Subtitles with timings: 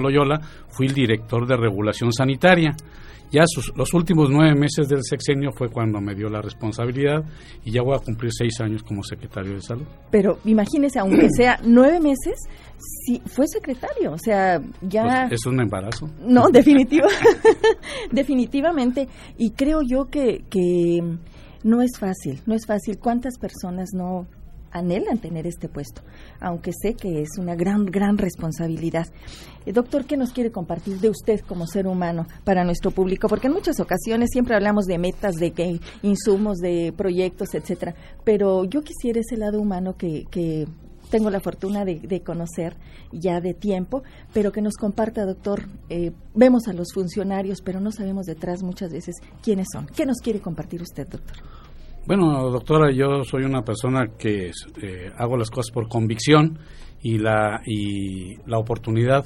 [0.00, 0.40] Loyola
[0.70, 2.74] fui el director de regulación sanitaria.
[3.30, 3.44] Ya
[3.76, 7.24] los últimos nueve meses del sexenio fue cuando me dio la responsabilidad
[7.64, 9.86] y ya voy a cumplir seis años como secretario de salud.
[10.10, 12.34] Pero imagínese, aunque sea nueve meses,
[12.76, 15.26] sí, fue secretario, o sea, ya...
[15.28, 16.10] Pues, es un embarazo.
[16.20, 17.06] No, definitivo,
[18.10, 19.08] definitivamente.
[19.38, 21.02] Y creo yo que, que
[21.62, 22.98] no es fácil, no es fácil.
[22.98, 24.26] ¿Cuántas personas no
[24.74, 26.02] anhelan tener este puesto,
[26.40, 29.06] aunque sé que es una gran, gran responsabilidad.
[29.64, 33.28] Eh, doctor, ¿qué nos quiere compartir de usted como ser humano para nuestro público?
[33.28, 38.64] Porque en muchas ocasiones siempre hablamos de metas, de que insumos, de proyectos, etcétera, pero
[38.64, 40.66] yo quisiera ese lado humano que, que
[41.10, 42.76] tengo la fortuna de, conocer
[43.12, 45.68] ya de tiempo, pero que nos comparta, doctor.
[45.88, 49.86] Eh, vemos a los funcionarios, pero no sabemos detrás muchas veces quiénes son.
[49.86, 51.36] ¿Qué nos quiere compartir usted, doctor?
[52.06, 54.50] Bueno, doctora, yo soy una persona que
[54.82, 56.58] eh, hago las cosas por convicción
[57.00, 59.24] y la, y la oportunidad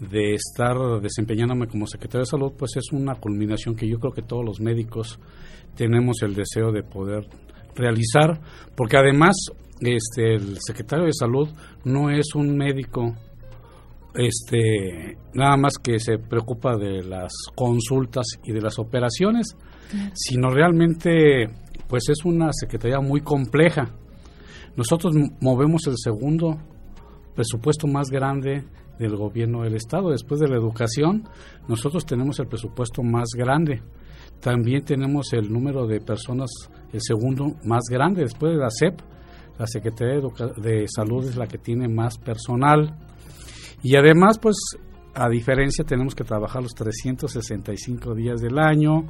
[0.00, 4.22] de estar desempeñándome como secretario de salud, pues es una culminación que yo creo que
[4.22, 5.18] todos los médicos
[5.74, 7.28] tenemos el deseo de poder
[7.74, 8.40] realizar,
[8.74, 9.36] porque además
[9.80, 11.50] este el secretario de salud
[11.84, 13.14] no es un médico
[14.14, 19.54] este nada más que se preocupa de las consultas y de las operaciones,
[20.14, 21.46] sino realmente
[21.88, 23.90] pues es una secretaría muy compleja.
[24.76, 26.58] Nosotros movemos el segundo
[27.34, 28.64] presupuesto más grande
[28.98, 30.10] del gobierno del Estado.
[30.10, 31.24] Después de la educación,
[31.68, 33.82] nosotros tenemos el presupuesto más grande.
[34.40, 36.50] También tenemos el número de personas,
[36.92, 38.22] el segundo más grande.
[38.22, 39.00] Después de la SEP,
[39.58, 40.20] la Secretaría
[40.56, 42.96] de, Salud es la que tiene más personal.
[43.82, 44.56] Y además, pues,
[45.14, 49.04] a diferencia, tenemos que trabajar los 365 días del año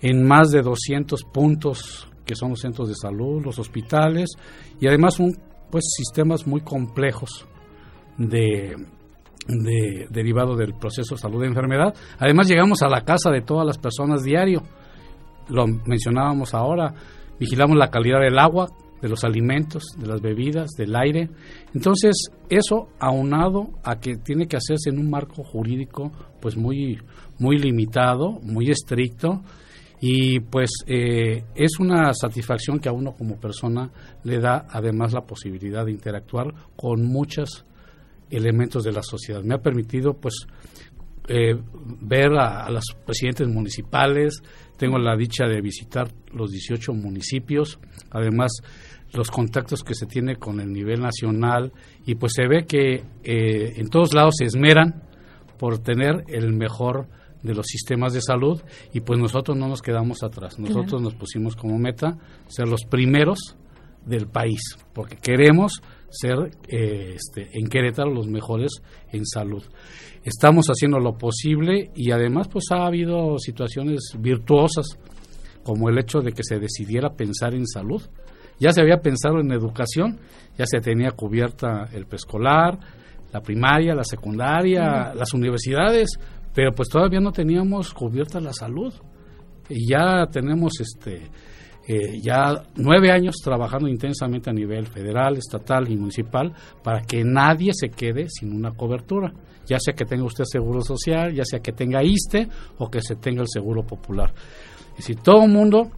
[0.00, 4.30] en más de 200 puntos que son los centros de salud, los hospitales
[4.80, 5.36] y además un
[5.70, 7.46] pues sistemas muy complejos
[8.16, 8.74] de,
[9.46, 11.94] de derivado del proceso de salud de enfermedad.
[12.18, 14.62] Además llegamos a la casa de todas las personas diario.
[15.48, 16.94] Lo mencionábamos ahora,
[17.38, 18.68] vigilamos la calidad del agua,
[19.00, 21.30] de los alimentos, de las bebidas, del aire.
[21.74, 26.98] Entonces, eso aunado a que tiene que hacerse en un marco jurídico pues muy
[27.38, 29.42] muy limitado, muy estricto
[30.00, 33.90] y pues eh, es una satisfacción que a uno como persona
[34.24, 37.64] le da además la posibilidad de interactuar con muchos
[38.30, 39.42] elementos de la sociedad.
[39.42, 40.46] Me ha permitido pues
[41.28, 41.54] eh,
[42.00, 44.42] ver a, a, los presidentes municipales,
[44.76, 47.78] tengo la dicha de visitar los 18 municipios,
[48.10, 48.62] además
[49.12, 51.72] los contactos que se tiene con el nivel nacional.
[52.04, 55.02] Y pues se ve que eh, en todos lados se esmeran
[55.58, 57.08] por tener el mejor
[57.42, 58.60] de los sistemas de salud
[58.92, 60.58] y pues nosotros no nos quedamos atrás.
[60.58, 62.18] Nosotros nos pusimos como meta
[62.48, 63.56] ser los primeros
[64.04, 64.60] del país,
[64.94, 68.70] porque queremos ser eh, este, en Querétaro los mejores
[69.12, 69.62] en salud.
[70.24, 74.98] Estamos haciendo lo posible y además pues ha habido situaciones virtuosas
[75.62, 78.02] como el hecho de que se decidiera pensar en salud.
[78.58, 80.18] Ya se había pensado en educación,
[80.56, 82.78] ya se tenía cubierta el preescolar,
[83.32, 86.18] la primaria, la secundaria, las universidades,
[86.58, 88.92] pero pues todavía no teníamos cubierta la salud.
[89.68, 91.30] Y ya tenemos este
[91.86, 96.52] eh, ya nueve años trabajando intensamente a nivel federal, estatal y municipal
[96.82, 99.32] para que nadie se quede sin una cobertura,
[99.66, 102.48] ya sea que tenga usted seguro social, ya sea que tenga ISTE
[102.78, 104.34] o que se tenga el seguro popular.
[104.90, 105.92] Es decir, todo mundo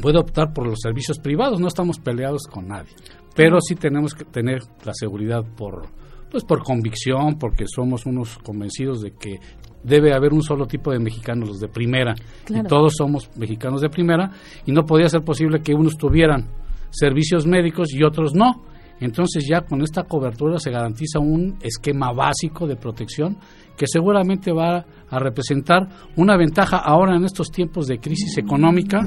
[0.00, 2.94] puede optar por los servicios privados, no estamos peleados con nadie,
[3.36, 5.90] pero sí tenemos que tener la seguridad por
[6.30, 9.40] pues por convicción, porque somos unos convencidos de que
[9.82, 12.14] debe haber un solo tipo de mexicanos, los de primera.
[12.48, 14.30] Y todos somos mexicanos de primera
[14.66, 16.48] y no podía ser posible que unos tuvieran
[16.90, 18.64] servicios médicos y otros no.
[19.00, 23.38] Entonces ya con esta cobertura se garantiza un esquema básico de protección
[23.76, 29.00] que seguramente va a representar una ventaja ahora en estos tiempos de crisis económica,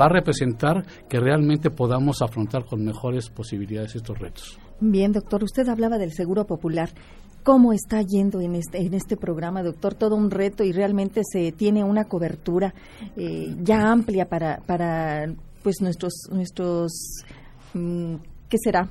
[0.00, 4.56] va a representar que realmente podamos afrontar con mejores posibilidades estos retos.
[4.78, 6.90] Bien, doctor, usted hablaba del seguro popular.
[7.42, 9.94] ¿Cómo está yendo en este, en este programa, doctor?
[9.94, 12.74] Todo un reto y realmente se tiene una cobertura
[13.16, 15.32] eh, ya amplia para, para
[15.62, 16.92] pues nuestros, nuestros
[17.72, 18.14] mm,
[18.48, 18.90] ¿qué será?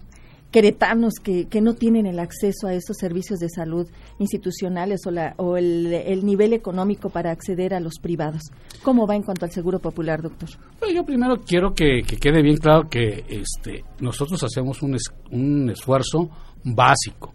[0.52, 3.88] queretanos que, que no tienen el acceso a estos servicios de salud
[4.18, 8.42] institucionales o, la, o el, el, nivel económico para acceder a los privados.
[8.82, 10.50] ¿Cómo va en cuanto al seguro popular, doctor?
[10.92, 14.98] yo primero quiero que, que, quede bien claro que este, nosotros hacemos un,
[15.32, 16.30] un esfuerzo
[16.64, 17.34] básico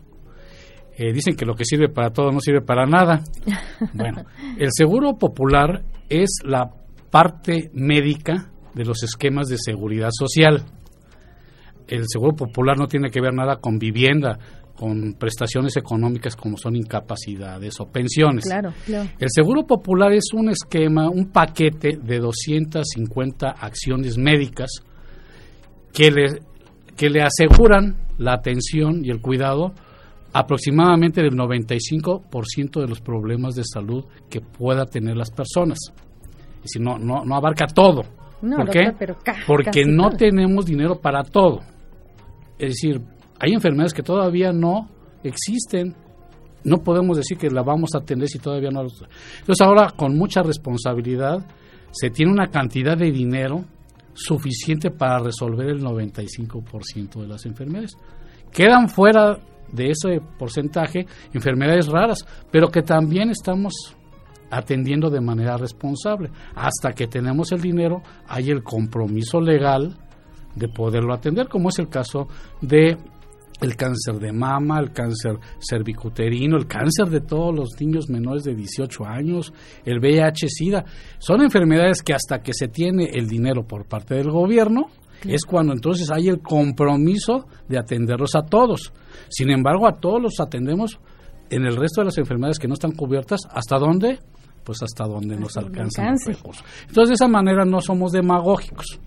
[0.96, 3.22] eh, dicen que lo que sirve para todo no sirve para nada.
[3.92, 4.24] Bueno,
[4.58, 6.70] el seguro popular es la
[7.10, 10.64] parte médica de los esquemas de seguridad social.
[11.86, 14.38] El seguro popular no tiene que ver nada con vivienda.
[14.76, 18.44] con prestaciones económicas como son incapacidades o pensiones.
[18.44, 19.08] Claro, claro.
[19.20, 24.82] El Seguro Popular es un esquema, un paquete de 250 acciones médicas
[25.92, 26.40] que le,
[26.96, 29.74] que le aseguran la atención y el cuidado
[30.34, 35.78] aproximadamente del 95% de los problemas de salud que pueda tener las personas.
[36.62, 38.02] Y si no, no, no abarca todo.
[38.40, 38.92] ¿Por qué?
[39.46, 41.60] Porque no tenemos dinero para todo.
[42.58, 43.00] Es decir,
[43.38, 44.88] hay enfermedades que todavía no
[45.22, 45.94] existen.
[46.64, 48.80] No podemos decir que la vamos a atender si todavía no.
[48.80, 51.46] Entonces ahora con mucha responsabilidad
[51.92, 53.64] se tiene una cantidad de dinero
[54.14, 57.92] suficiente para resolver el 95% de las enfermedades.
[58.50, 59.38] Quedan fuera
[59.72, 63.96] de ese porcentaje enfermedades raras, pero que también estamos
[64.50, 66.30] atendiendo de manera responsable.
[66.54, 69.96] Hasta que tenemos el dinero, hay el compromiso legal
[70.54, 72.28] de poderlo atender, como es el caso
[72.60, 72.96] de
[73.60, 78.54] el cáncer de mama, el cáncer cervicuterino, el cáncer de todos los niños menores de
[78.54, 79.52] 18 años,
[79.84, 80.84] el VIH-Sida.
[81.18, 84.88] Son enfermedades que hasta que se tiene el dinero por parte del gobierno,
[85.28, 88.92] es cuando entonces hay el compromiso de atenderlos a todos.
[89.28, 90.98] Sin embargo, a todos los atendemos
[91.50, 93.40] en el resto de las enfermedades que no están cubiertas.
[93.50, 94.18] ¿Hasta dónde?
[94.64, 96.64] Pues hasta donde nos alcanzan los recursos.
[96.88, 98.98] Entonces, de esa manera no somos demagógicos.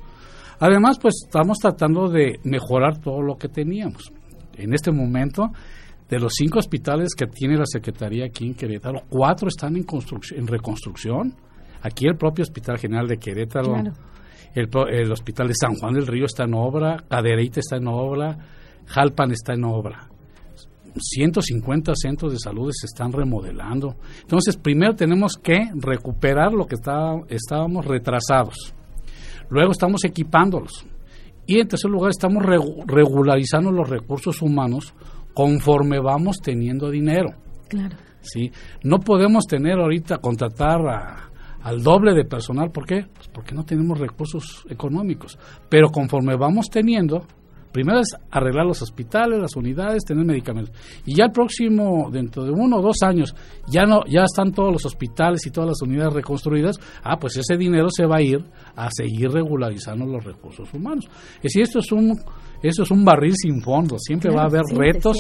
[0.60, 4.12] Además, pues estamos tratando de mejorar todo lo que teníamos.
[4.56, 5.52] En este momento,
[6.10, 9.86] de los cinco hospitales que tiene la Secretaría aquí en Querétaro, cuatro están en,
[10.36, 11.36] en reconstrucción.
[11.82, 13.76] Aquí el propio Hospital General de Querétaro,
[14.54, 18.38] el, Hospital de San Juan del Río está en obra, Cadereyte está en obra,
[18.86, 20.10] Jalpan está en obra.
[21.00, 23.96] 150 centros de salud se están remodelando.
[24.22, 28.74] Entonces, primero tenemos que recuperar lo que estábamos retrasados.
[29.50, 30.86] Luego estamos equipándolos.
[31.46, 34.94] Y en tercer lugar, estamos regularizando los recursos humanos
[35.34, 37.30] conforme vamos teniendo dinero.
[37.70, 37.96] Claro.
[38.22, 38.52] ¿sí?
[38.84, 40.80] No podemos tener ahorita, contratar
[41.68, 42.72] al doble de personal.
[42.72, 43.06] ¿Por qué?
[43.14, 45.38] Pues porque no tenemos recursos económicos.
[45.70, 47.26] Pero conforme vamos teniendo,
[47.70, 50.74] Primero es arreglar los hospitales, las unidades, tener medicamentos.
[51.06, 53.36] Y ya el próximo, dentro de uno o dos años,
[53.68, 56.80] ya no, ya están todos los hospitales y todas las unidades reconstruidas.
[57.04, 58.44] Ah, pues ese dinero se va a ir
[58.76, 61.06] a seguir regularizando los recursos humanos.
[61.36, 62.18] Es decir, esto es un,
[62.64, 64.00] esto es un barril sin fondo.
[64.00, 65.18] Siempre va a haber retos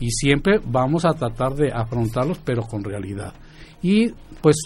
[0.00, 3.34] y siempre vamos a tratar de afrontarlos, pero con realidad.
[3.82, 4.08] Y
[4.40, 4.56] pues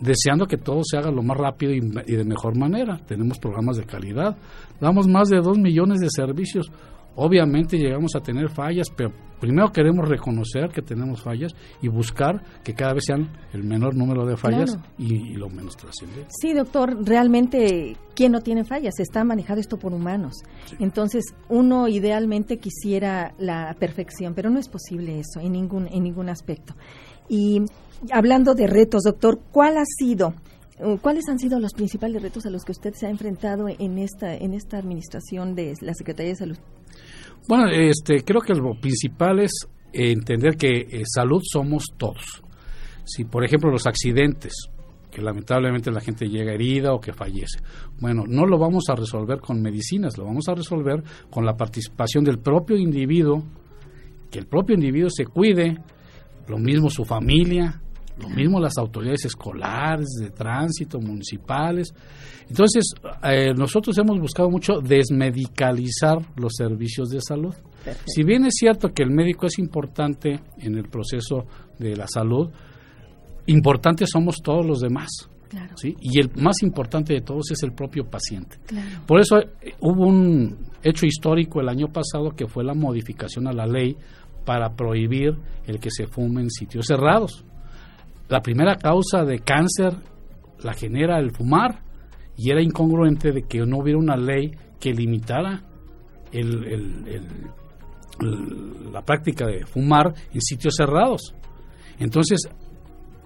[0.00, 2.98] deseando que todo se haga lo más rápido y, de mejor manera.
[3.06, 4.36] Tenemos programas de calidad,
[4.80, 6.70] damos más de dos millones de servicios.
[7.16, 12.74] Obviamente llegamos a tener fallas, pero primero queremos reconocer que tenemos fallas y buscar que
[12.74, 16.26] cada vez sean el menor número de fallas y, lo menos trascendente.
[16.40, 18.94] Sí, doctor, realmente, ¿quién no tiene fallas?
[18.98, 20.42] Está manejado esto por humanos.
[20.80, 26.28] Entonces, uno idealmente quisiera la perfección, pero no es posible eso en ningún, en ningún
[26.28, 26.74] aspecto.
[27.28, 27.62] Y
[28.10, 30.34] hablando de retos, doctor, ¿cuál ha sido,
[31.00, 34.34] cuáles han sido los principales retos a los que usted se ha enfrentado en esta,
[34.34, 36.56] en esta administración de la Secretaría de Salud?
[37.48, 39.52] Bueno, este, creo que lo principal es
[39.92, 42.42] entender que eh, salud somos todos.
[43.04, 44.52] Si, por ejemplo, los accidentes,
[45.10, 47.60] que lamentablemente la gente llega herida o que fallece.
[48.00, 52.24] Bueno, no lo vamos a resolver con medicinas, lo vamos a resolver con la participación
[52.24, 53.44] del propio individuo,
[54.30, 55.78] que el propio individuo se cuide,
[56.48, 57.80] lo mismo su familia,
[58.18, 61.92] lo mismo las autoridades escolares, de tránsito, municipales.
[62.48, 62.84] Entonces,
[63.22, 67.54] eh, nosotros hemos buscado mucho desmedicalizar los servicios de salud.
[68.06, 71.46] Si bien es cierto que el médico es importante en el proceso
[71.78, 72.50] de la salud,
[73.46, 75.08] importantes somos todos los demás.
[75.76, 75.96] ¿sí?
[76.00, 78.56] Y el más importante de todos es el propio paciente.
[79.06, 83.52] Por eso eh, hubo un hecho histórico el año pasado que fue la modificación a
[83.52, 83.96] la ley
[84.44, 85.36] para prohibir
[85.66, 87.44] el que se fume en sitios cerrados.
[88.28, 89.94] La primera causa de cáncer
[90.62, 91.82] la genera el fumar
[92.36, 95.62] y era incongruente de que no hubiera una ley que limitara
[98.92, 101.34] la práctica de fumar en sitios cerrados.
[101.98, 102.48] Entonces,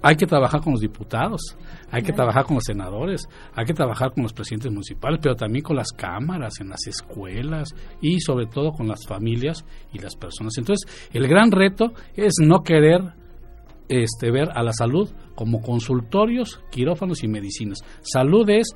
[0.03, 1.57] hay que trabajar con los diputados,
[1.91, 5.63] hay que trabajar con los senadores, hay que trabajar con los presidentes municipales, pero también
[5.63, 10.57] con las cámaras, en las escuelas y sobre todo con las familias y las personas.
[10.59, 13.15] Entonces, el gran reto es no querer
[13.89, 17.79] este, ver a la salud como consultorios, quirófanos y medicinas.
[18.03, 18.69] Salud es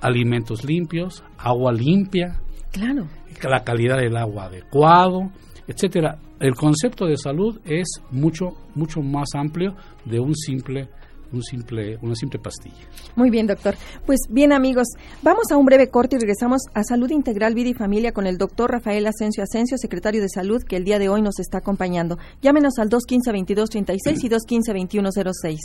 [0.00, 2.40] alimentos limpios, agua limpia,
[2.72, 3.06] claro.
[3.42, 5.30] la calidad del agua adecuado,
[5.66, 6.18] etcétera.
[6.40, 9.74] El concepto de salud es mucho mucho más amplio
[10.04, 10.88] de un simple
[11.32, 12.88] un simple, una simple pastilla.
[13.16, 13.74] Muy bien, doctor.
[14.04, 14.86] Pues bien, amigos,
[15.22, 18.38] vamos a un breve corte y regresamos a Salud Integral, Vida y Familia con el
[18.38, 22.18] doctor Rafael Asensio Asensio, secretario de Salud, que el día de hoy nos está acompañando.
[22.42, 25.56] Llámenos al 215-2236 y 215-2106.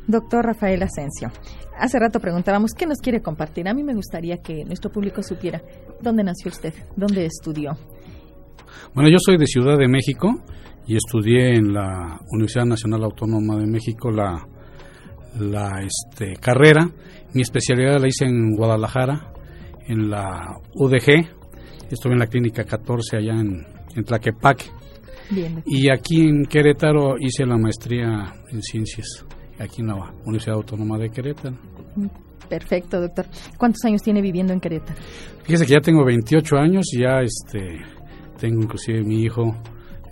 [0.07, 1.31] Doctor Rafael Asensio,
[1.79, 3.69] hace rato preguntábamos qué nos quiere compartir.
[3.69, 5.61] A mí me gustaría que nuestro público supiera
[6.01, 7.77] dónde nació usted, dónde estudió.
[8.95, 10.43] Bueno, yo soy de Ciudad de México
[10.87, 14.49] y estudié en la Universidad Nacional Autónoma de México la
[15.39, 16.91] la este, carrera.
[17.35, 19.33] Mi especialidad la hice en Guadalajara,
[19.87, 21.27] en la UDG.
[21.91, 24.67] Estuve en la clínica 14 allá en, en Tlaquepaque.
[25.67, 29.25] Y aquí en Querétaro hice la maestría en ciencias,
[29.59, 31.57] aquí en la Universidad Autónoma de Querétaro.
[32.49, 33.27] Perfecto, doctor.
[33.57, 35.01] ¿Cuántos años tiene viviendo en Querétaro?
[35.45, 37.81] Fíjese que ya tengo 28 años, ya este,
[38.39, 39.57] tengo inclusive mi hijo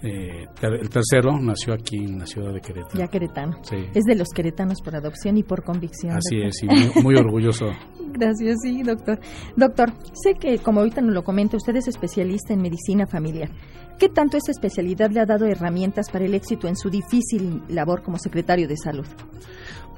[0.02, 2.98] eh, el tercero nació aquí en la ciudad de Querétaro.
[2.98, 3.60] Ya queretano.
[3.94, 6.16] Es de los queretanos por adopción y por convicción.
[6.16, 7.66] Así es, y muy, orgulloso.
[8.12, 9.20] Gracias, sí, doctor.
[9.56, 13.50] Doctor, sé que, como ahorita nos lo comenta, usted es especialista en medicina familiar.
[13.98, 18.02] ¿Qué tanto esa especialidad le ha dado herramientas para el éxito en su difícil labor
[18.02, 19.06] como secretario de salud?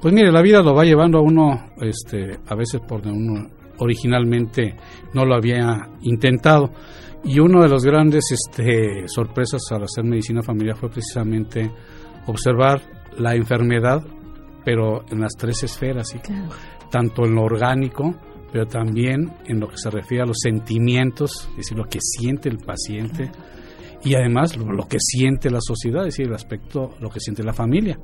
[0.01, 3.49] Pues mire, la vida lo va llevando a uno, este, a veces por donde uno
[3.77, 4.75] originalmente
[5.13, 6.71] no lo había intentado.
[7.25, 11.71] Y una de las grandes este, sorpresas al hacer medicina familiar fue precisamente
[12.27, 12.81] observar
[13.17, 14.03] la enfermedad,
[14.65, 16.07] pero en las tres esferas,
[16.91, 18.13] tanto en lo orgánico,
[18.51, 22.49] pero también en lo que se refiere a los sentimientos, es decir, lo que siente
[22.49, 23.31] el paciente,
[24.03, 27.53] y además lo, que siente la sociedad, es decir, el aspecto, lo que siente la
[27.53, 27.97] familia.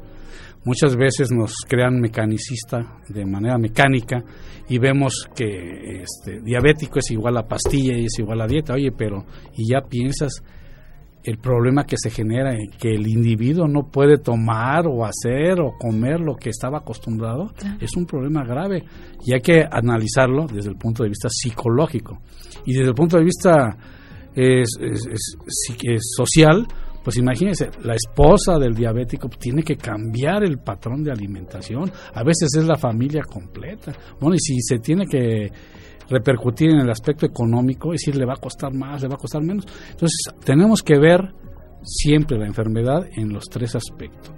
[0.64, 4.24] Muchas veces nos crean mecanicista de manera mecánica
[4.68, 8.74] y vemos que este, diabético es igual a pastilla y es igual a dieta.
[8.74, 9.26] Oye, pero
[9.56, 10.44] y ya piensas
[11.24, 15.74] el problema que se genera en que el individuo no puede tomar o hacer o
[15.78, 18.84] comer lo que estaba acostumbrado, es un problema grave
[19.26, 22.20] y hay que analizarlo desde el punto de vista psicológico
[22.66, 23.78] y desde el punto de vista
[24.36, 24.70] es,
[26.16, 26.68] social,
[27.04, 31.92] pues imagínense, la esposa del diabético tiene que cambiar el patrón de alimentación.
[32.14, 33.94] A veces es la familia completa.
[34.20, 35.52] Bueno, y si se tiene que
[36.10, 39.20] repercutir en el aspecto económico, es decir, le va a costar más, le va a
[39.20, 39.66] costar menos.
[39.92, 41.34] Entonces, tenemos que ver
[41.84, 44.36] siempre la enfermedad en los tres aspectos.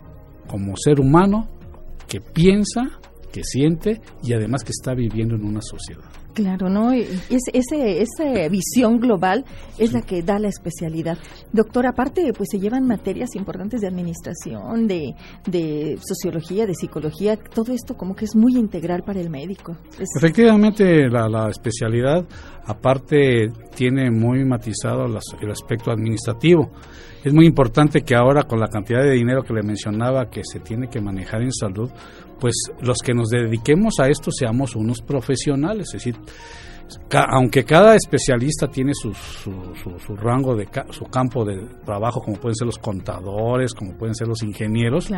[0.48, 1.50] Como ser humano
[2.08, 3.00] que piensa,
[3.32, 6.21] que siente y además que está viviendo en una sociedad.
[6.34, 6.92] Claro, ¿no?
[6.92, 9.46] Es, ese, esa visión global
[9.78, 11.18] es la que da la especialidad.
[11.52, 15.14] Doctor, aparte, pues se llevan materias importantes de administración, de,
[15.46, 19.78] de sociología, de psicología, todo esto como que es muy integral para el médico.
[20.18, 22.26] Efectivamente, la, la, especialidad,
[22.66, 26.72] aparte, tiene muy matizado el aspecto administrativo.
[27.24, 30.60] Es muy importante que ahora, con la cantidad de dinero que le mencionaba que se
[30.60, 31.92] tiene que manejar en salud,
[32.40, 36.16] pues los que nos dediquemos a esto seamos unos profesionales, es decir,
[37.30, 42.66] aunque cada especialista tiene su, su, rango de su campo de trabajo, como pueden ser
[42.66, 45.10] los contadores, como pueden ser los ingenieros,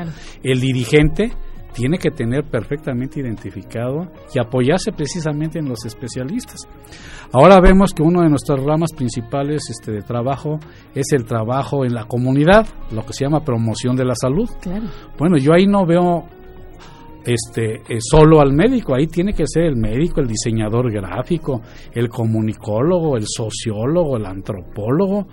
[0.43, 1.33] el dirigente
[1.73, 6.61] tiene que tener perfectamente identificado y apoyarse precisamente en los especialistas.
[7.31, 10.59] Ahora vemos que una de nuestras ramas principales este, de trabajo
[10.93, 14.49] es el trabajo en la comunidad, lo que se llama promoción de la salud.
[15.17, 16.25] Bueno, yo ahí no veo
[17.25, 21.61] este eh, solo al médico, ahí tiene que ser el médico, el diseñador gráfico,
[21.93, 25.27] el comunicólogo, el sociólogo, el antropólogo.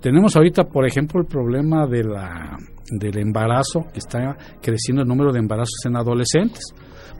[0.00, 2.58] Tenemos ahorita, por ejemplo, el problema de la,
[2.90, 6.74] del embarazo, que está creciendo el número de embarazos en adolescentes.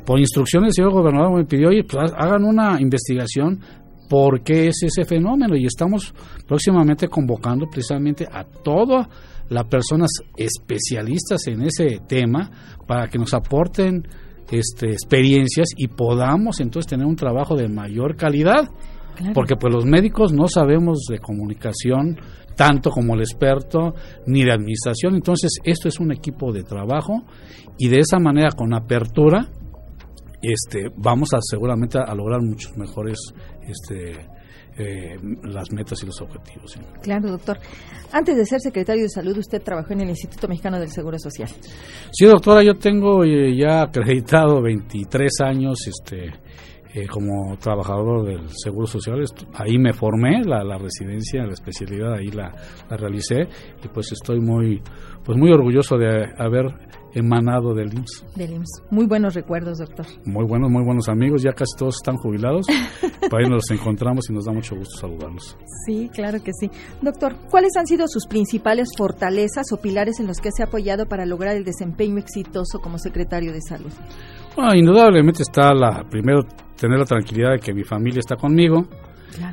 [0.04, 3.60] Por instrucciones del señor gobernador me pidió, oye, pues hagan una investigación
[4.08, 5.56] por qué es ese fenómeno.
[5.56, 6.14] Y estamos
[6.46, 9.08] próximamente convocando precisamente a toda
[9.48, 12.50] las personas especialistas en ese tema
[12.86, 14.06] para que nos aporten
[14.50, 18.68] este, experiencias y podamos entonces tener un trabajo de mayor calidad.
[19.34, 22.18] Porque pues los médicos no sabemos de comunicación
[22.56, 23.94] tanto como el experto
[24.26, 27.22] ni de administración, entonces esto es un equipo de trabajo
[27.78, 29.48] y de esa manera con apertura
[30.42, 33.18] este vamos a seguramente a lograr muchos mejores
[33.66, 34.26] este
[34.78, 36.78] eh, las metas y los objetivos.
[37.02, 37.58] Claro, doctor.
[38.10, 41.50] Antes de ser secretario de salud, usted trabajó en el Instituto Mexicano del Seguro Social.
[42.10, 46.32] Sí, doctora, yo tengo eh, ya acreditado 23 años este,
[46.94, 49.22] eh, como trabajador del Seguro Social.
[49.52, 52.50] Ahí me formé, la, la residencia, la especialidad, ahí la,
[52.88, 53.48] la, realicé
[53.84, 54.82] y pues estoy muy,
[55.22, 56.66] pues muy orgulloso de haber
[57.14, 58.24] emanado del IMSS.
[58.36, 58.82] Del IMSS.
[58.90, 60.06] Muy buenos recuerdos, doctor.
[60.24, 61.42] Muy buenos, muy buenos amigos.
[61.42, 62.66] Ya casi todos están jubilados.
[63.30, 65.56] Por ahí nos encontramos y nos da mucho gusto saludarlos.
[65.86, 66.70] Sí, claro que sí.
[67.00, 71.06] Doctor, ¿cuáles han sido sus principales fortalezas o pilares en los que se ha apoyado
[71.06, 73.92] para lograr el desempeño exitoso como secretario de salud?
[74.56, 76.42] Bueno, indudablemente está la primero
[76.76, 78.86] tener la tranquilidad de que mi familia está conmigo.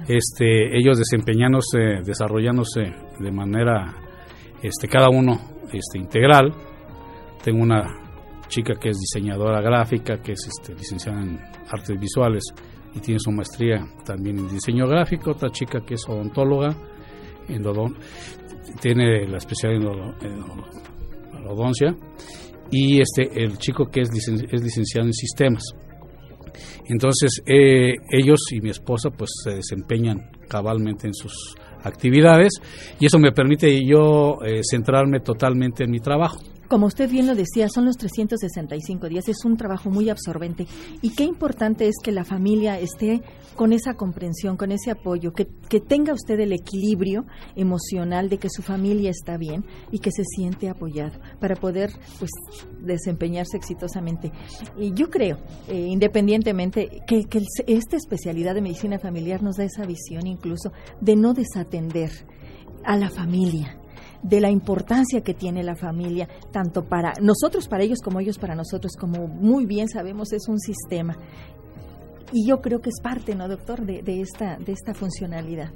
[0.10, 2.82] Este, ellos desempeñándose, desarrollándose
[3.18, 3.96] de manera,
[4.62, 5.39] este, cada uno,
[5.72, 6.54] este, integral
[7.43, 7.84] tengo una
[8.48, 12.43] chica que es diseñadora gráfica, que es este, licenciada en artes visuales
[12.96, 15.31] y tiene su maestría también en diseño gráfico.
[15.31, 16.75] Otra chica que es odontóloga,
[17.48, 17.63] en
[18.81, 21.96] tiene la especialidad en, odoncia.
[22.72, 25.63] Y este, el chico que es, es licenciado en sistemas.
[26.88, 32.51] Entonces, eh, ellos y mi esposa pues se desempeñan cabalmente en sus actividades
[33.00, 36.39] y eso me permite yo eh, centrarme totalmente en mi trabajo.
[36.70, 40.68] Como usted bien lo decía, son los 365 días, es un trabajo muy absorbente
[41.02, 43.24] y qué importante es que la familia esté
[43.56, 48.52] con esa comprensión, con ese apoyo, que, que tenga usted el equilibrio emocional de que
[48.52, 52.30] su familia está bien y que se siente apoyado para poder pues
[52.82, 54.32] desempeñarse exitosamente.
[54.78, 59.88] Y yo creo, eh, independientemente, que, que esta especialidad de medicina familiar nos da esa
[59.88, 60.72] visión incluso
[61.02, 62.12] de no desatender
[62.86, 63.78] a la familia
[64.24, 68.56] de la importancia que tiene la familia, tanto para nosotros, para ellos, como ellos para
[68.56, 71.18] nosotros, como muy bien sabemos, es un sistema.
[72.31, 75.71] Y yo creo que es parte, ¿no, doctor, de, de esta, de esta funcionalidad?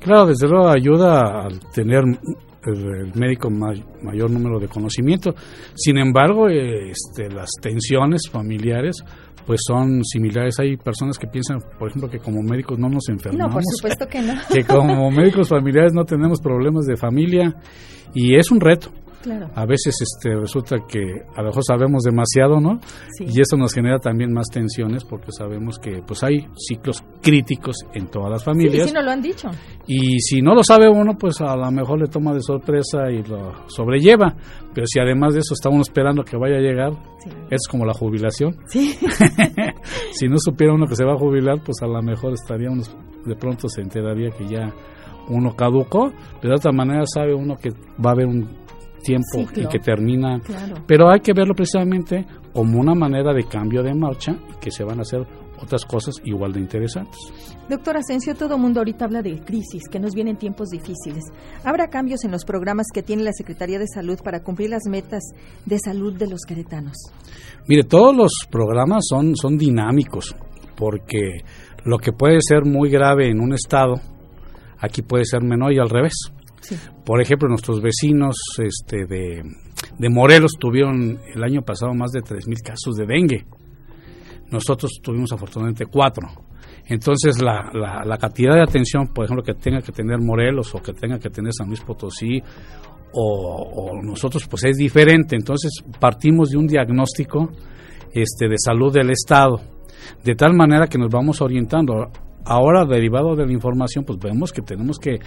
[0.00, 2.04] Claro, desde luego ayuda al tener
[2.66, 5.34] el, médico mayor número de conocimiento.
[5.74, 8.96] Sin embargo, este, las tensiones familiares
[9.46, 10.58] pues son similares.
[10.58, 13.48] Hay personas que piensan, por ejemplo, que como médicos no nos enfermamos.
[13.48, 14.34] No, por supuesto que no.
[14.52, 17.54] que como médicos familiares no tenemos problemas de familia
[18.14, 18.90] y es un reto.
[19.54, 22.80] A veces este, resulta que a lo mejor sabemos demasiado, ¿no?
[23.20, 28.08] Y eso nos genera también más tensiones porque sabemos que pues hay ciclos críticos en
[28.08, 28.82] todas las familias.
[28.82, 29.48] Sí, sí, no lo han dicho.
[29.86, 33.22] Y si no lo sabe uno, pues a lo mejor le toma de sorpresa y
[33.22, 34.34] lo sobrelleva.
[34.74, 36.92] Pero si además de eso está uno esperando que vaya a llegar,
[37.50, 38.56] es como la jubilación.
[38.66, 38.98] Sí.
[40.12, 42.82] si no supiera uno que se va a jubilar, pues a lo mejor estaría uno,
[43.24, 44.72] de pronto se enteraría que ya
[45.28, 48.48] uno caducó, pero de otra manera sabe uno que va a haber un
[49.04, 50.40] tiempo y que termina.
[50.86, 54.82] Pero hay que verlo precisamente como una manera de cambio de marcha y que se
[54.82, 55.26] van a hacer
[55.60, 57.18] otras cosas igual de interesantes.
[57.68, 61.24] Doctor Asensio, todo el mundo ahorita habla de crisis, que nos vienen tiempos difíciles.
[61.64, 65.22] ¿Habrá cambios en los programas que tiene la Secretaría de Salud para cumplir las metas
[65.64, 66.96] de salud de los queretanos?
[67.66, 70.34] Mire, todos los programas son, son dinámicos,
[70.76, 71.42] porque
[71.84, 73.94] lo que puede ser muy grave en un estado,
[74.78, 76.33] aquí puede ser menor y al revés.
[77.04, 79.42] Por ejemplo, nuestros vecinos este, de,
[79.98, 83.46] de Morelos tuvieron el año pasado más de 3.000 casos de dengue.
[84.50, 86.28] Nosotros tuvimos afortunadamente cuatro.
[86.86, 90.92] Entonces, la, la, cantidad de atención, por ejemplo, que tenga que tener Morelos o que
[90.92, 92.42] tenga que tener San Luis Potosí
[93.12, 95.36] o, nosotros, pues es diferente.
[95.36, 97.50] Entonces, partimos de un diagnóstico
[98.12, 99.60] este, de salud del Estado,
[100.22, 102.10] de tal manera que nos vamos orientando.
[102.44, 105.18] Ahora, derivado de la información, pues vemos que tenemos que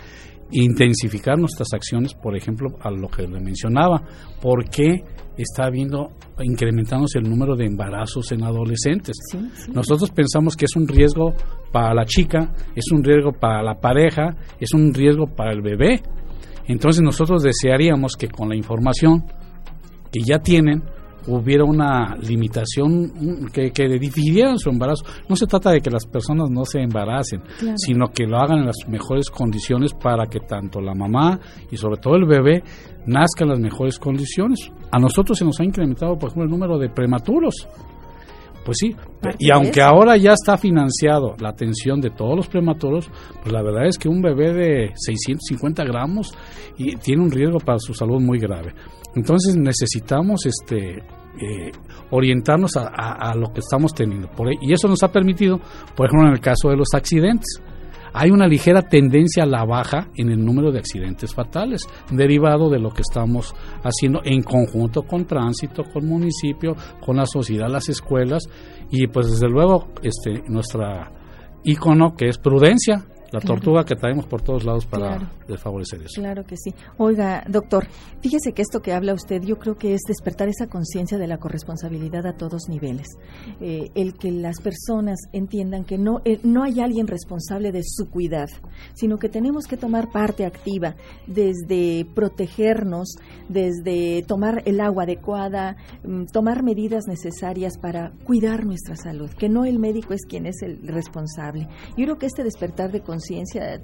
[0.52, 4.04] intensificar nuestras acciones, por ejemplo, a lo que le mencionaba,
[4.42, 5.04] porque
[5.38, 9.16] está habiendo, incrementándose el número de embarazos en adolescentes.
[9.72, 11.34] Nosotros pensamos que es un riesgo
[11.72, 16.02] para la chica, es un riesgo para la pareja, es un riesgo para el bebé.
[16.68, 19.26] Entonces nosotros desearíamos que con la información
[20.12, 20.84] que ya tienen,
[21.28, 25.06] hubiera una limitación que, que dividieran su embarazo.
[25.30, 27.42] No se trata de que las personas no se embaracen,
[27.76, 31.40] sino que lo hagan en las mejores condiciones para que tanto la mamá
[31.72, 32.64] y sobre todo el bebé
[33.06, 34.72] nazca en las mejores condiciones.
[34.92, 37.68] A nosotros se nos ha incrementado, por ejemplo, el número de prematuros.
[38.68, 38.94] Pues sí,
[39.40, 43.10] y aunque ahora ya está financiado la atención de todos los prematuros,
[43.42, 46.34] pues la verdad es que un bebé de 650 gramos
[46.78, 48.74] y tiene un riesgo para su salud muy grave.
[49.18, 51.00] Entonces necesitamos este
[51.40, 51.72] eh,
[52.12, 54.30] orientarnos a, lo que estamos teniendo.
[54.30, 55.60] Por, y eso nos ha permitido,
[55.96, 57.60] por ejemplo, en el caso de los accidentes,
[58.14, 62.80] hay una ligera tendencia a la baja en el número de accidentes fatales, derivado de
[62.80, 68.44] lo que estamos haciendo en conjunto con tránsito, con municipio, con la sociedad, las escuelas.
[68.92, 71.12] Y pues desde luego este nuestra
[71.64, 76.22] icono que es prudencia la tortuga que traemos por todos lados para desfavorecer eso.
[76.22, 76.74] Claro que sí.
[76.98, 77.88] Oiga, doctor,
[78.22, 81.38] fíjese que esto que habla usted, yo creo que es despertar esa conciencia de la
[81.38, 83.08] corresponsabilidad a todos niveles.
[83.60, 88.10] Eh, el que las personas entiendan que no, eh, no hay alguien responsable de su
[88.10, 88.54] cuidado,
[88.94, 90.96] sino que tenemos que tomar parte activa
[91.28, 93.16] desde protegernos,
[93.50, 99.66] desde tomar el agua adecuada, mm, tomar medidas necesarias para cuidar nuestra salud, que no
[99.66, 101.68] el médico es quien es el responsable.
[101.98, 103.17] Yo creo que este despertar de conciencia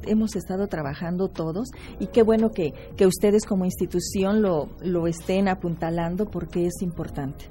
[0.06, 1.70] hemos estado trabajando todos
[2.00, 7.46] y qué bueno que, que ustedes como institución lo, lo estén apuntalando porque es importante.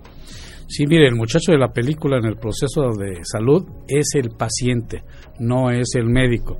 [0.68, 5.04] Sí, mire, el muchacho de la película en el proceso de salud es el paciente,
[5.38, 6.58] no es el médico.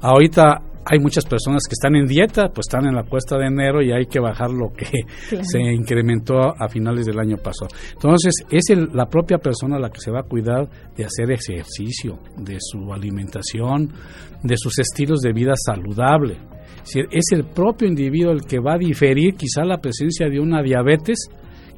[0.00, 3.82] Ahorita hay muchas personas que están en dieta, pues están en la cuesta de enero
[3.82, 4.86] y hay que bajar lo que
[5.42, 7.68] se incrementó a finales del año pasado.
[7.92, 12.56] Entonces, es la propia persona la que se va a cuidar de hacer ejercicio, de
[12.60, 13.92] su alimentación,
[14.42, 16.38] de sus estilos de vida saludable.
[16.84, 21.28] Es el propio individuo el que va a diferir quizá la presencia de una diabetes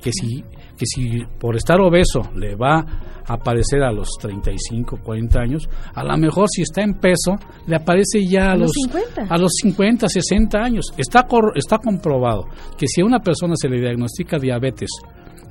[0.03, 0.45] que si,
[0.77, 6.05] que si por estar obeso le va a aparecer a los 35, 40 años, a
[6.05, 9.23] lo mejor si está en peso le aparece ya a, los, 50.
[9.29, 10.87] a los 50, 60 años.
[10.97, 12.45] Está, está comprobado
[12.77, 14.91] que si a una persona se le diagnostica diabetes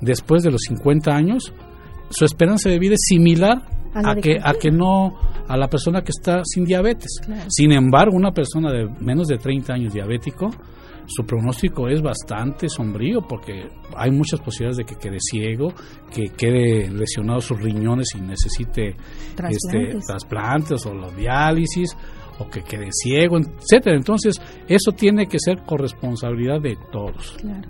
[0.02, 1.54] después de los 50 años,
[2.10, 5.14] su esperanza de vida es similar a, que, a que no
[5.48, 7.22] a la persona que está sin diabetes.
[7.48, 10.52] Sin embargo, una persona de menos de 30 años diabético
[11.08, 15.74] su pronóstico es bastante sombrío porque hay muchas posibilidades de que quede ciego,
[16.14, 18.96] que quede lesionado sus riñones y necesite
[19.36, 21.96] trasplantes, este, trasplantes o la diálisis
[22.40, 23.96] o que quede ciego, etcétera.
[23.96, 27.36] Entonces, eso tiene que ser corresponsabilidad de todos.
[27.40, 27.70] Claro.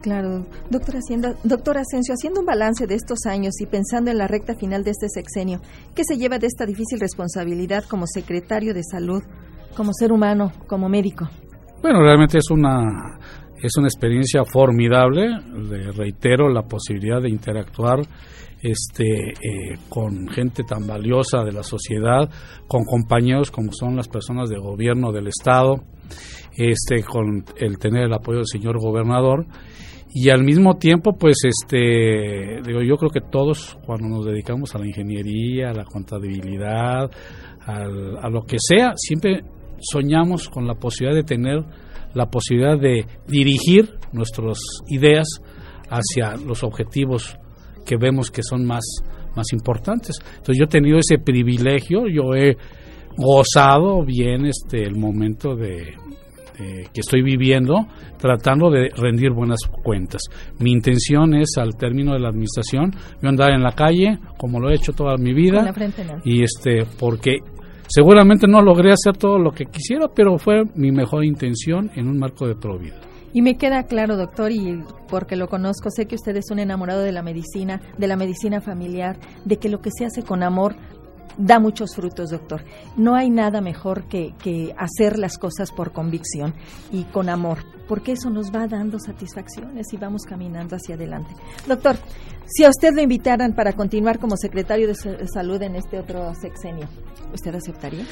[0.00, 4.26] Claro, doctor, Hacienda, doctor Asensio, haciendo un balance de estos años y pensando en la
[4.26, 5.60] recta final de este sexenio,
[5.94, 9.22] ¿qué se lleva de esta difícil responsabilidad como secretario de salud,
[9.76, 11.28] como ser humano, como médico?
[11.82, 13.18] Bueno, realmente es una
[13.62, 15.28] es una experiencia formidable.
[15.68, 18.00] Le reitero la posibilidad de interactuar
[18.62, 22.28] este, eh, con gente tan valiosa de la sociedad,
[22.66, 25.76] con compañeros como son las personas de gobierno del Estado,
[26.56, 29.46] este, con el tener el apoyo del señor gobernador.
[30.12, 34.78] Y al mismo tiempo, pues, este, digo, yo creo que todos cuando nos dedicamos a
[34.78, 37.10] la ingeniería, a la contabilidad,
[37.66, 39.44] a lo que sea, siempre
[39.80, 41.64] soñamos con la posibilidad de tener
[42.14, 45.26] la posibilidad de dirigir nuestras ideas
[45.88, 47.38] hacia los objetivos
[47.84, 48.84] que vemos que son más,
[49.36, 50.16] más importantes.
[50.20, 52.56] Entonces yo he tenido ese privilegio, yo he
[53.16, 55.94] gozado bien este el momento de,
[56.92, 57.86] que estoy viviendo
[58.18, 60.22] tratando de rendir buenas cuentas.
[60.58, 64.70] Mi intención es al término de la administración yo andar en la calle como lo
[64.70, 65.72] he hecho toda mi vida
[66.24, 67.38] y este porque
[67.92, 72.18] Seguramente no logré hacer todo lo que quisiera, pero fue mi mejor intención en un
[72.20, 72.94] marco de provida.
[73.32, 77.02] Y me queda claro, doctor, y porque lo conozco, sé que usted es un enamorado
[77.02, 80.76] de la medicina, de la medicina familiar, de que lo que se hace con amor
[81.36, 82.62] da muchos frutos, doctor.
[82.96, 86.54] No hay nada mejor que, que, hacer las cosas por convicción
[86.92, 87.58] y con amor,
[87.90, 91.34] porque eso nos va dando satisfacciones y vamos caminando hacia adelante.
[91.66, 91.96] Doctor,
[92.46, 96.86] si a usted lo invitaran para continuar como secretario de salud en este otro sexenio,
[97.34, 98.04] ¿usted aceptaría?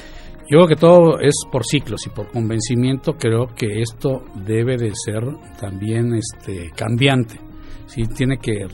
[0.51, 4.91] Yo creo que todo es por ciclos y por convencimiento creo que esto debe de
[4.93, 5.23] ser
[5.61, 7.39] también este cambiante.
[7.85, 8.67] Sí, tiene que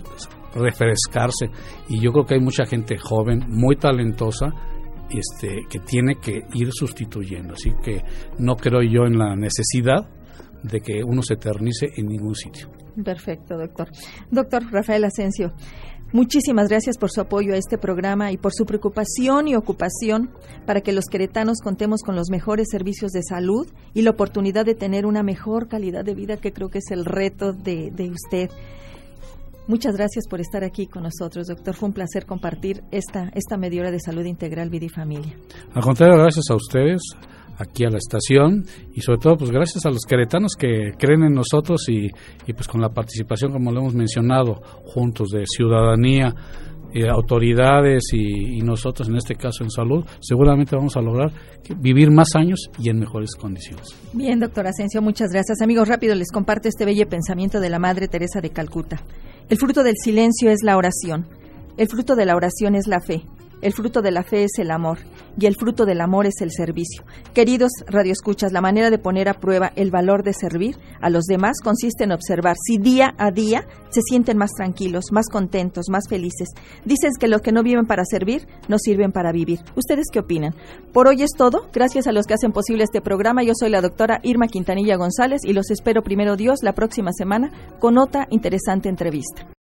[0.55, 1.51] refrescarse
[1.87, 4.47] y yo creo que hay mucha gente joven, muy talentosa,
[5.11, 7.53] este, que tiene que ir sustituyendo.
[7.53, 8.01] Así que
[8.39, 10.09] no creo yo en la necesidad
[10.69, 12.69] de que uno se eternice en ningún sitio.
[13.03, 13.89] Perfecto, doctor.
[14.31, 15.53] Doctor Rafael Asensio,
[16.13, 20.31] muchísimas gracias por su apoyo a este programa y por su preocupación y ocupación
[20.65, 24.75] para que los queretanos contemos con los mejores servicios de salud y la oportunidad de
[24.75, 28.49] tener una mejor calidad de vida, que creo que es el reto de, de usted.
[29.67, 31.73] Muchas gracias por estar aquí con nosotros, doctor.
[31.73, 35.35] Fue un placer compartir esta, esta media hora de salud integral, vida y familia.
[35.73, 37.01] Al contrario, gracias a ustedes,
[37.57, 41.33] aquí a la estación y sobre todo pues gracias a los queretanos que creen en
[41.33, 42.09] nosotros y,
[42.47, 46.33] y pues con la participación, como lo hemos mencionado, juntos de ciudadanía,
[46.93, 51.29] eh, autoridades y, y, nosotros en este caso en salud, seguramente vamos a lograr
[51.77, 53.87] vivir más años y en mejores condiciones.
[54.13, 55.61] Bien, doctor Asensio, muchas gracias.
[55.61, 59.01] Amigos, rápido les comparto este bello pensamiento de la Madre Teresa de Calcuta.
[59.49, 61.27] El fruto del silencio es la oración.
[61.77, 63.25] El fruto de la oración es la fe.
[63.65, 64.99] El fruto de la fe es el amor
[65.39, 67.03] y el fruto del amor es el servicio.
[67.33, 71.61] Queridos radioescuchas, la manera de poner a prueba el valor de servir a los demás
[71.63, 76.49] consiste en observar si día a día se sienten más tranquilos, más contentos, más felices.
[76.85, 79.61] Dicen que los que no viven para servir no sirven para vivir.
[79.75, 80.53] ¿Ustedes qué opinan?
[80.93, 81.67] Por hoy es todo.
[81.73, 83.41] Gracias a los que hacen posible este programa.
[83.41, 87.49] Yo soy la doctora Irma Quintanilla González y los espero primero Dios la próxima semana
[87.79, 89.54] con otra interesante entrevista.